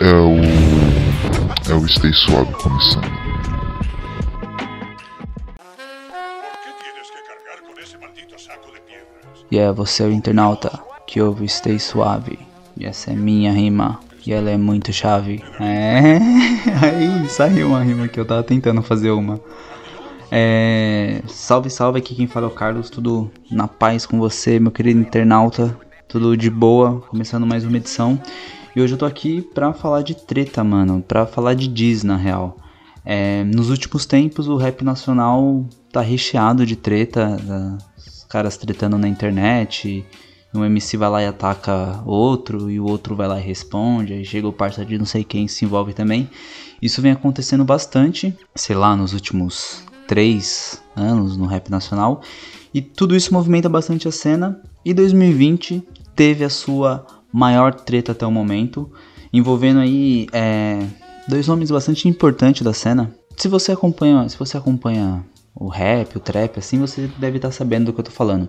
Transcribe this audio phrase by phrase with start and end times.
[0.00, 0.40] É o.
[1.70, 3.04] É o Stay Suave começando.
[9.50, 12.38] E é você, o internauta, que ouve Stay Suave.
[12.78, 14.00] E essa é minha rima.
[14.26, 15.44] E ela é muito chave.
[15.60, 16.16] É.
[16.82, 19.38] Aí saiu uma rima que eu tava tentando fazer uma.
[20.32, 21.20] É.
[21.26, 22.88] Salve, salve, aqui quem fala é o Carlos.
[22.88, 25.78] Tudo na paz com você, meu querido internauta.
[26.08, 27.02] Tudo de boa.
[27.02, 28.18] Começando mais uma edição.
[28.74, 31.02] E hoje eu tô aqui pra falar de treta, mano.
[31.06, 32.56] Pra falar de diz, na real.
[33.04, 37.36] É, nos últimos tempos, o rap nacional tá recheado de treta.
[37.36, 37.78] Da,
[38.30, 40.06] caras tretando na internet.
[40.54, 44.24] Um MC vai lá e ataca outro, e o outro vai lá e responde, aí
[44.24, 46.28] chega o parceiro de não sei quem se envolve também.
[46.80, 52.22] Isso vem acontecendo bastante, sei lá, nos últimos três anos no rap nacional.
[52.72, 54.60] E tudo isso movimenta bastante a cena.
[54.84, 58.90] E 2020 teve a sua maior treta até o momento,
[59.32, 60.84] envolvendo aí é,
[61.28, 63.14] dois nomes bastante importantes da cena.
[63.36, 67.86] Se você acompanha, se você acompanha o rap, o trap, assim, você deve estar sabendo
[67.86, 68.48] do que eu tô falando.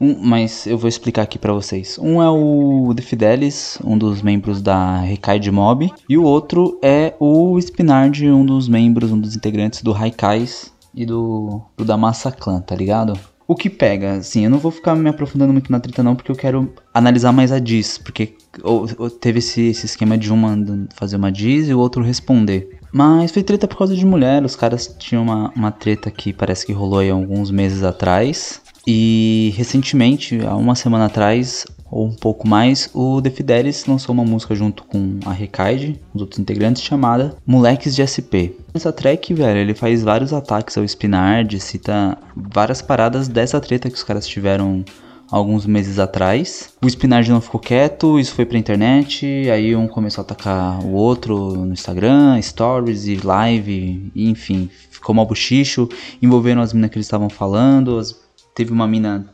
[0.00, 1.98] Um, mas eu vou explicar aqui para vocês.
[1.98, 7.14] Um é o The Fidelis, um dos membros da Recaide Mob, e o outro é
[7.18, 12.30] o Spinard, um dos membros, um dos integrantes do Raikais e do, do da Massa
[12.32, 13.18] Clan, tá ligado?
[13.48, 16.32] O que pega, assim, eu não vou ficar me aprofundando muito na treta não, porque
[16.32, 20.56] eu quero analisar mais a diz, porque ou, ou teve esse, esse esquema de uma
[20.94, 22.76] fazer uma diz e o outro responder.
[22.92, 24.44] Mas foi treta por causa de mulher.
[24.44, 28.62] Os caras tinham uma, uma treta que parece que rolou aí alguns meses atrás.
[28.86, 34.24] E recentemente, há uma semana atrás, ou um pouco mais, o The Fidelis lançou uma
[34.24, 38.56] música junto com a Recaide, os outros integrantes, chamada Moleques de SP.
[38.74, 43.96] Essa track, velho, ele faz vários ataques ao Spinard, cita várias paradas dessa treta que
[43.96, 44.84] os caras tiveram
[45.30, 46.72] alguns meses atrás.
[46.82, 50.92] O Spinard não ficou quieto, isso foi pra internet, aí um começou a atacar o
[50.92, 55.88] outro no Instagram, stories e live, e, enfim, ficou mal buchicho,
[56.22, 58.14] envolveram as minas que eles estavam falando, as,
[58.54, 59.26] teve uma mina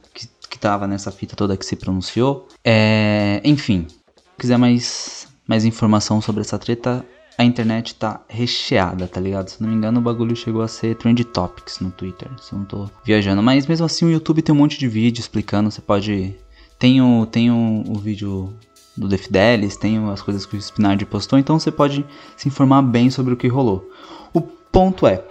[0.62, 2.46] que, que tava nessa fita toda que se pronunciou.
[2.64, 7.04] É, enfim, se quiser mais, mais informação sobre essa treta,
[7.36, 9.48] a internet tá recheada, tá ligado?
[9.48, 12.58] Se não me engano, o bagulho chegou a ser Trend Topics no Twitter, se eu
[12.58, 13.42] não tô viajando.
[13.42, 15.70] Mas mesmo assim, o YouTube tem um monte de vídeo explicando.
[15.70, 16.36] Você pode.
[16.78, 18.52] Tem o, tem o, o vídeo
[18.96, 22.04] do The Fidelis, tem as coisas que o Spinard postou, então você pode
[22.36, 23.88] se informar bem sobre o que rolou.
[24.34, 25.24] O ponto é.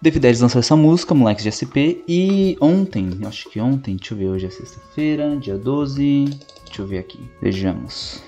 [0.00, 4.18] The Fidelis lançou essa música, Moleques de SP, e ontem, acho que ontem, deixa eu
[4.18, 6.26] ver, hoje é sexta-feira, dia 12,
[6.66, 8.22] deixa eu ver aqui, vejamos.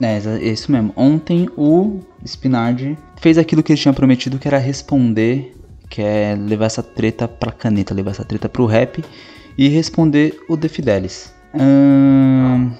[0.00, 0.92] É, é, isso mesmo.
[0.94, 5.56] Ontem o Spinard fez aquilo que ele tinha prometido, que era responder,
[5.90, 9.04] que é levar essa treta pra caneta, levar essa treta pro rap
[9.58, 11.34] e responder o The Fidelis.
[11.54, 12.70] Hum,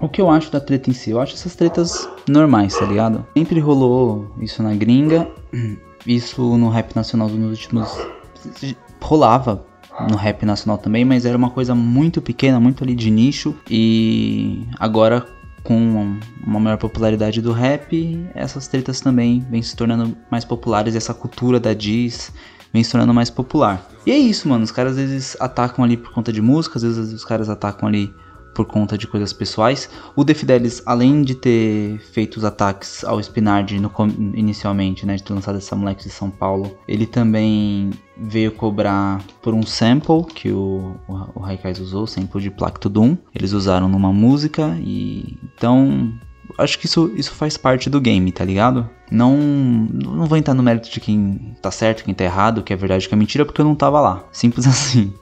[0.00, 1.10] o que eu acho da treta em si?
[1.10, 3.24] Eu acho essas tretas normais, tá ligado?
[3.36, 5.28] Sempre rolou isso na gringa,
[6.06, 7.88] isso no rap nacional nos últimos.
[9.00, 9.64] rolava
[10.08, 13.54] no rap nacional também, mas era uma coisa muito pequena, muito ali de nicho.
[13.70, 15.26] E agora
[15.62, 21.14] com uma maior popularidade do rap, essas tretas também vêm se tornando mais populares, essa
[21.14, 22.32] cultura da diz
[22.72, 23.86] vem se tornando mais popular.
[24.04, 26.82] E é isso, mano, os caras às vezes atacam ali por conta de música, às
[26.82, 28.12] vezes os caras atacam ali
[28.54, 29.88] por conta de coisas pessoais.
[30.14, 33.92] O The Fidelis, além de ter feito os ataques ao Spinard no,
[34.34, 39.54] inicialmente, né, de ter lançado essa moleque de São Paulo, ele também veio cobrar por
[39.54, 43.16] um sample que o, o, o usou, sample de Placto Doom.
[43.34, 46.12] Eles usaram numa música e então
[46.58, 48.88] acho que isso, isso faz parte do game, tá ligado?
[49.10, 52.76] Não, não vou entrar no mérito de quem tá certo, quem tá errado, que é
[52.76, 54.24] verdade, que é mentira, porque eu não tava lá.
[54.32, 55.12] Simples assim.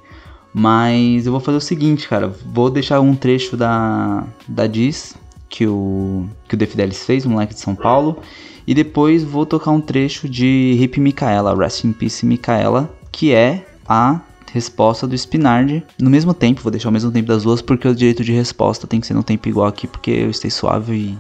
[0.52, 2.28] Mas eu vou fazer o seguinte, cara.
[2.52, 5.14] Vou deixar um trecho da, da Diz
[5.48, 8.18] que o, que o The Fidelis fez, o moleque de São Paulo.
[8.66, 13.66] E depois vou tocar um trecho de Hip Micaela, Rest in Peace Micaela, que é
[13.88, 14.20] a
[14.52, 16.62] resposta do Spinard no mesmo tempo.
[16.62, 19.14] Vou deixar o mesmo tempo das duas, porque o direito de resposta tem que ser
[19.14, 21.18] no tempo igual aqui, porque eu estei suave e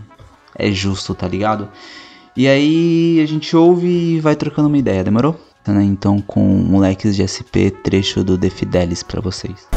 [0.54, 1.68] é justo, tá ligado?
[2.36, 5.38] E aí a gente ouve e vai trocando uma ideia, demorou?
[5.66, 5.84] Né?
[5.84, 9.68] Então com moleques de SP, trecho do The Fidelis pra vocês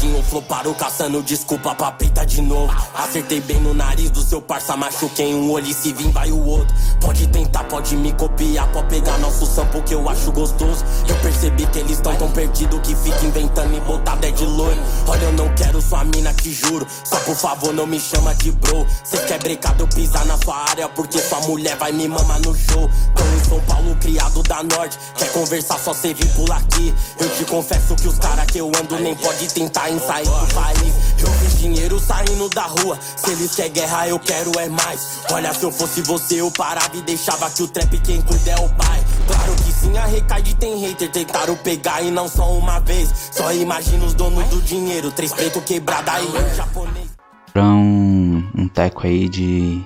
[0.00, 2.72] fraquinho, floparam caçando desculpa pra peita de novo.
[2.94, 6.42] Acertei bem no nariz do seu parça, machuquei um olho e se vir vai o
[6.42, 6.74] outro.
[7.00, 10.84] Pode tentar, pode me copiar, pode pegar nosso sample que eu acho gostoso.
[11.08, 14.80] Eu percebi que eles tão tão perdidos que fica inventando e botar de loiro.
[15.06, 16.86] Olha, eu não quero sua mina, te juro.
[17.04, 18.86] Só por favor, não me chama de bro.
[19.04, 19.40] Cê quer
[19.78, 22.88] eu pisar na sua área porque sua mulher vai me mamar no show.
[23.14, 24.98] Tô em São Paulo, criado da Norte.
[25.16, 26.94] Quer conversar, só cê vir pular aqui.
[27.18, 30.54] Eu te confesso que os cara que eu ando nem pode tentar em sair do
[30.54, 30.94] país.
[31.20, 32.98] Eu vi dinheiro saindo da rua.
[33.16, 35.20] Se eles querem guerra, eu quero é mais.
[35.30, 38.56] Olha, se eu fosse você, eu parava e deixava que o trap quem cuida é
[38.56, 39.04] o pai.
[39.26, 41.10] Claro que sim, a Recaide tem hater.
[41.10, 43.12] Tentaram pegar e não só uma vez.
[43.32, 45.10] Só imagina os donos do dinheiro.
[45.10, 47.10] Três preto quebrada aí, um japonês.
[47.52, 49.84] Pra um, um teco aí de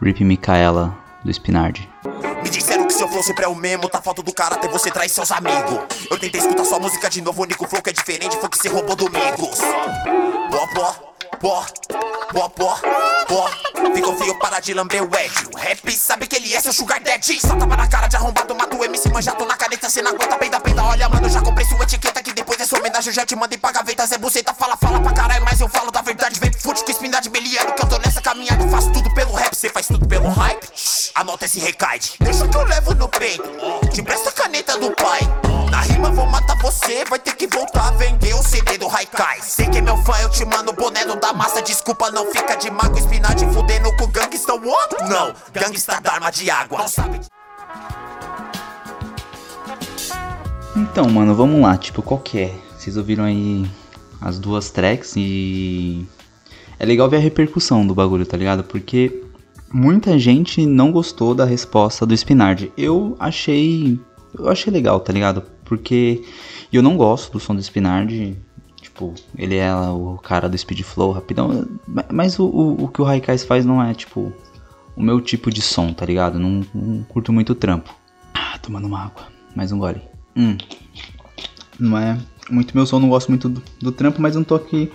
[0.00, 1.88] Rip Micaela do Spinard.
[3.04, 5.78] Seu flow sempre é o mesmo, tá falta do caráter, você traz seus amigos.
[6.10, 8.56] Eu tentei escutar sua música de novo, o único flow que é diferente foi que
[8.56, 9.58] você roubou domingos.
[10.50, 11.66] Pó, pó, pó,
[12.32, 12.80] pó, pó,
[13.28, 13.50] pó.
[13.94, 15.32] Ficou feio para de lamber o Ed.
[15.52, 17.38] O rap sabe que ele é seu sugar daddy.
[17.40, 20.38] Só tapa na cara de arrombado, mato o MC manjado na caneta, cê não aguenta,
[20.38, 20.82] peida, peida.
[20.82, 23.70] Olha, mano, já comprei sua etiqueta que depois dessa homenagem eu já te mandei pra
[23.70, 24.06] gaveta.
[24.06, 26.40] Zé Buceta fala, fala pra caralho, mas eu falo da verdade.
[26.40, 28.66] Vem fute com espinha de beliano, que eu tô nessa caminhada.
[28.68, 30.66] Faço tudo pelo rap, cê faz tudo pelo hype.
[31.14, 32.14] Anota esse recaide.
[32.18, 33.44] Deixa que eu levo no peito.
[33.92, 35.20] Te presta a caneta do pai.
[35.70, 39.40] Na rima vou matar você, vai ter que voltar a vender o CD do Haikai.
[39.42, 41.60] Sei que é meu fã, eu te mando boné não dá massa.
[41.60, 44.96] Desculpa, não fica de mago, espinade fudendo com gangsta what?
[45.08, 46.78] Não, gangsta da arma de água.
[46.78, 47.20] Não sabe
[50.74, 51.76] Então, mano, vamos lá.
[51.76, 52.54] Tipo, qual que é?
[52.78, 53.68] Vocês ouviram aí
[54.20, 56.06] as duas tracks e.
[56.78, 58.64] É legal ver a repercussão do bagulho, tá ligado?
[58.64, 59.22] Porque
[59.72, 62.72] muita gente não gostou da resposta do Spinard.
[62.76, 63.98] Eu achei.
[64.36, 65.42] Eu achei legal, tá ligado?
[65.64, 66.22] Porque
[66.72, 68.36] eu não gosto do som do Spinard.
[68.80, 71.66] Tipo, ele é o cara do Speed Flow rapidão.
[72.12, 74.32] Mas o, o, o que o Raikais faz não é, tipo,
[74.96, 76.38] o meu tipo de som, tá ligado?
[76.38, 77.94] Não, não curto muito o trampo.
[78.32, 79.26] Ah, tomando uma água.
[79.54, 80.00] Mais um gole.
[80.36, 80.56] Hum.
[81.78, 82.18] Não é
[82.50, 84.92] muito meu som, não gosto muito do, do trampo, mas não tô aqui.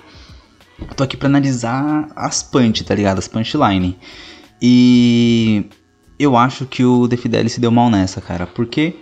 [0.81, 3.19] Eu tô aqui pra analisar as punch, tá ligado?
[3.19, 3.97] As punchline.
[4.61, 5.65] E
[6.17, 8.45] eu acho que o The Fidelis se deu mal nessa, cara.
[8.45, 8.95] Porque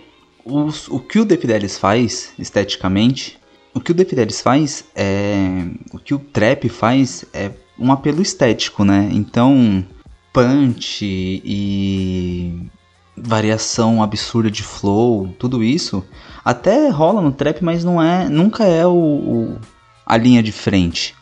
[0.44, 3.38] os, o que o The Fidelis faz, esteticamente,
[3.74, 5.64] o que o The Fidelis faz é.
[5.92, 9.08] O que o trap faz é um apelo estético, né?
[9.12, 9.84] Então,
[10.32, 12.70] punch e
[13.16, 16.04] variação absurda de flow, tudo isso
[16.48, 19.58] até rola no trap, mas não é, nunca é o, o
[20.06, 21.14] a linha de frente.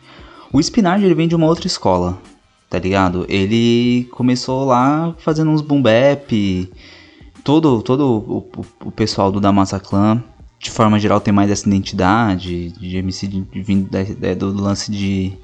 [0.51, 2.17] O Spinard ele vem de uma outra escola,
[2.69, 3.25] tá ligado?
[3.27, 6.71] Ele começou lá fazendo uns boom bap,
[7.43, 10.23] todo todo o, o, o pessoal do Damassa Clan,
[10.59, 14.91] de forma geral tem mais essa identidade de MC de, de, de, do, do lance
[14.91, 15.37] de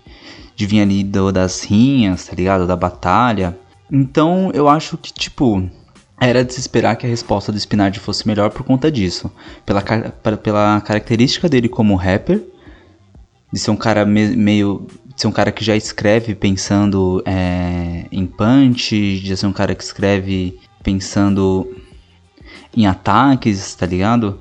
[0.56, 2.68] de vir ali do, das rinhas, tá ligado?
[2.68, 3.58] Da batalha.
[3.92, 5.68] Então eu acho que, tipo,
[6.20, 9.32] era de se esperar que a resposta do Spinard fosse melhor por conta disso.
[9.66, 9.82] Pela,
[10.38, 12.44] pela característica dele como rapper,
[13.54, 14.88] de ser um cara me, meio.
[15.06, 19.76] de ser um cara que já escreve pensando é, em punch, de ser um cara
[19.76, 21.72] que escreve pensando
[22.76, 24.40] em ataques, tá ligado?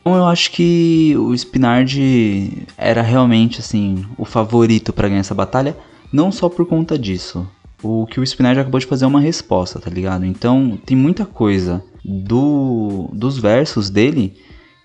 [0.00, 5.76] Então eu acho que o Spinard era realmente assim o favorito para ganhar essa batalha,
[6.10, 7.46] não só por conta disso,
[7.82, 10.24] o que o Spinard acabou de fazer é uma resposta, tá ligado?
[10.24, 14.34] Então tem muita coisa do dos versos dele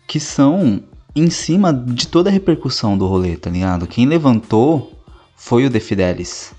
[0.07, 0.83] que são
[1.15, 3.87] em cima de toda a repercussão do rolê, tá ligado?
[3.87, 4.91] Quem levantou
[5.35, 6.53] foi o De Fidelis.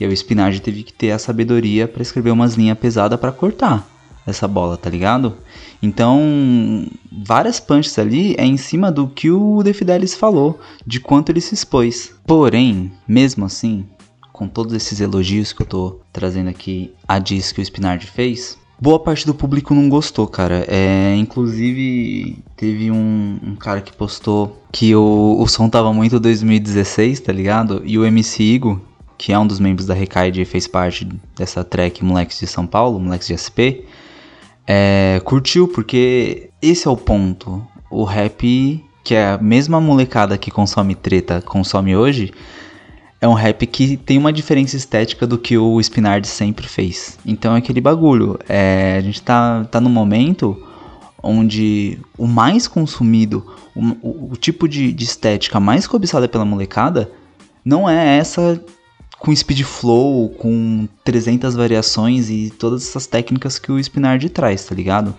[0.00, 3.86] E o Spinard teve que ter a sabedoria para escrever umas linhas pesadas para cortar
[4.26, 5.36] essa bola, tá ligado?
[5.82, 11.30] Então, várias punches ali é em cima do que o De Fidelis falou, de quanto
[11.30, 12.14] ele se expôs.
[12.26, 13.86] Porém, mesmo assim,
[14.32, 18.58] com todos esses elogios que eu tô trazendo aqui a diz que o Spinard fez,
[18.80, 20.64] boa parte do público não gostou, cara.
[20.68, 27.20] É, inclusive, teve um, um cara que postou que o, o som tava muito 2016,
[27.20, 27.82] tá ligado?
[27.84, 28.80] E o MC Igo,
[29.16, 32.66] que é um dos membros da Recaide e fez parte dessa track Moleques de São
[32.66, 33.84] Paulo, Moleques de SP,
[34.66, 37.66] é, curtiu porque esse é o ponto.
[37.90, 42.32] O rap, que é a mesma molecada que consome treta, consome hoje,
[43.20, 47.18] é um rap que tem uma diferença estética do que o Spinard sempre fez.
[47.26, 48.38] Então é aquele bagulho.
[48.48, 50.56] É, a gente tá, tá num momento
[51.22, 53.44] onde o mais consumido,
[53.74, 57.10] o, o, o tipo de, de, estética mais cobiçada pela molecada,
[57.64, 58.62] não é essa
[59.18, 64.74] com speed flow, com 300 variações e todas essas técnicas que o Spinard traz, tá
[64.76, 65.12] ligado?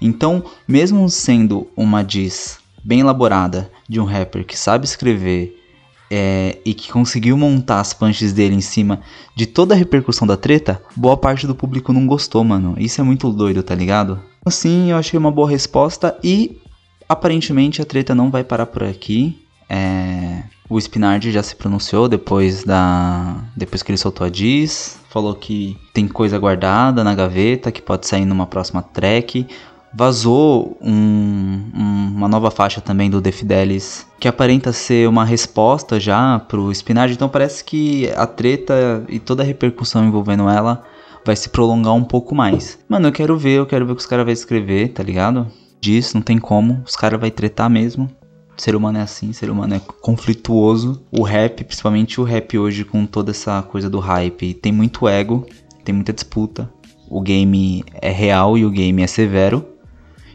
[0.00, 5.63] Então, mesmo sendo uma diss bem elaborada de um rapper que sabe escrever
[6.10, 9.00] é, e que conseguiu montar as punches dele em cima
[9.34, 12.74] de toda a repercussão da treta, boa parte do público não gostou, mano.
[12.78, 14.20] Isso é muito doido, tá ligado?
[14.44, 16.60] Assim, eu achei uma boa resposta e
[17.08, 19.40] aparentemente a treta não vai parar por aqui.
[19.68, 25.34] É, o Spinard já se pronunciou depois da depois que ele soltou a diss, falou
[25.34, 29.46] que tem coisa guardada na gaveta que pode sair numa próxima track.
[29.94, 36.00] Vazou um, um, uma nova faixa também do The Fidelis que aparenta ser uma resposta
[36.00, 40.82] já pro Spinard, então parece que a treta e toda a repercussão envolvendo ela
[41.24, 42.78] vai se prolongar um pouco mais.
[42.88, 45.46] Mano, eu quero ver, eu quero ver o que os caras vão escrever, tá ligado?
[45.80, 48.10] Diz, não tem como, os caras vai tretar mesmo.
[48.56, 51.02] Ser humano é assim, ser humano é conflituoso.
[51.10, 55.46] O rap, principalmente o rap hoje com toda essa coisa do hype, tem muito ego,
[55.84, 56.70] tem muita disputa.
[57.10, 59.73] O game é real e o game é severo.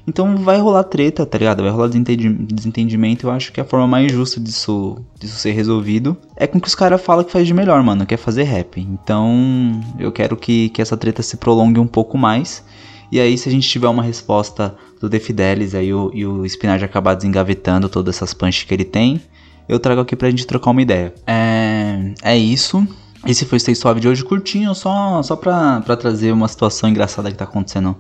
[0.10, 1.62] Então vai rolar treta, tá ligado?
[1.62, 3.28] Vai rolar desentendimento.
[3.28, 6.74] Eu acho que a forma mais justa disso, disso ser resolvido é com que os
[6.74, 8.08] caras falam que faz de melhor, mano.
[8.08, 8.82] Que é fazer rap.
[8.82, 12.64] Então eu quero que, que essa treta se prolongue um pouco mais.
[13.12, 16.46] E aí, se a gente tiver uma resposta do The Fidelis aí, o, e o
[16.46, 19.22] Spinard acabar desengavetando todas essas punches que ele tem,
[19.68, 21.14] eu trago aqui pra gente trocar uma ideia.
[21.26, 22.88] É, é isso.
[23.26, 26.90] Esse foi o Stay Suave de hoje, curtinho, só, só pra, pra trazer uma situação
[26.90, 27.96] engraçada que tá acontecendo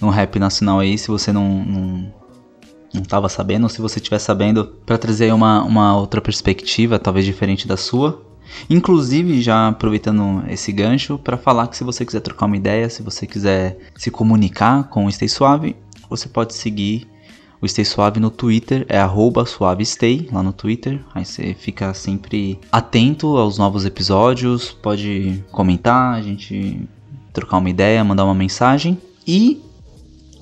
[0.00, 2.12] no rap nacional aí, se você não, não,
[2.94, 7.24] não tava sabendo, ou se você estiver sabendo, para trazer uma, uma outra perspectiva, talvez
[7.24, 8.22] diferente da sua.
[8.70, 13.02] Inclusive, já aproveitando esse gancho, para falar que se você quiser trocar uma ideia, se
[13.02, 15.76] você quiser se comunicar com o Stay Suave,
[16.08, 17.08] você pode seguir
[17.60, 19.00] o Stay Suave no Twitter, é
[19.46, 21.00] suavestay lá no Twitter.
[21.14, 26.80] Aí você fica sempre atento aos novos episódios, pode comentar, a gente
[27.32, 28.98] trocar uma ideia, mandar uma mensagem.
[29.26, 29.60] E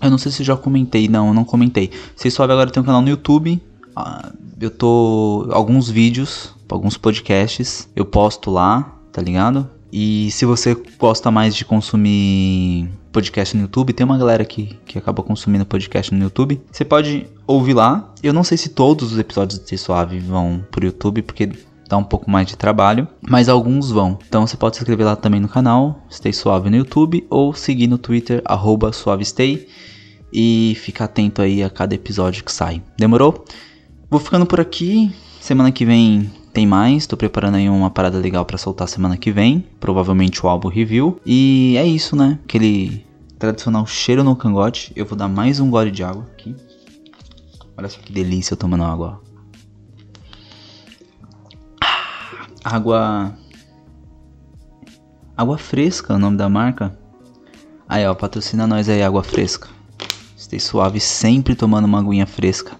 [0.04, 1.90] eu não sei se já comentei, não, eu não comentei.
[2.16, 3.60] Stay Suave agora tem um canal no YouTube.
[3.96, 5.48] Ah, eu tô.
[5.50, 9.68] alguns vídeos, alguns podcasts, eu posto lá, tá ligado?
[9.92, 14.98] E se você gosta mais de consumir podcast no YouTube, tem uma galera que, que
[14.98, 16.60] acaba consumindo podcast no YouTube.
[16.72, 18.12] Você pode ouvir lá.
[18.20, 21.48] Eu não sei se todos os episódios de Stay Suave vão pro YouTube, porque
[21.88, 24.18] dá um pouco mais de trabalho, mas alguns vão.
[24.28, 27.86] Então você pode se inscrever lá também no canal, Stay Suave no YouTube, ou seguir
[27.86, 29.68] no Twitter, arroba suavestay,
[30.34, 32.82] e ficar atento aí a cada episódio que sai.
[32.98, 33.44] Demorou?
[34.10, 35.14] Vou ficando por aqui.
[35.40, 39.30] Semana que vem tem mais, tô preparando aí uma parada legal para soltar semana que
[39.30, 41.20] vem, provavelmente o álbum review.
[41.24, 42.38] E é isso, né?
[42.44, 43.06] Aquele
[43.38, 44.92] tradicional cheiro no cangote.
[44.96, 46.56] Eu vou dar mais um gole de água aqui.
[47.76, 49.20] Olha só que delícia eu tomando água.
[51.80, 53.38] Ah, água.
[55.36, 56.96] Água fresca, o nome da marca.
[57.88, 59.73] Aí, ó, patrocina nós aí, água fresca.
[60.44, 62.72] Stay suave, sempre tomando uma aguinha fresca.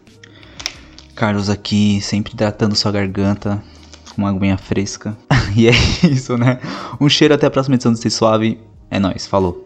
[1.14, 3.62] Carlos aqui, sempre hidratando sua garganta
[4.14, 5.16] com uma aguinha fresca.
[5.56, 5.73] e é
[6.06, 6.61] isso, né?
[7.00, 8.61] Um cheiro até a próxima edição do Stay Suave.
[8.90, 9.63] É nóis, falou.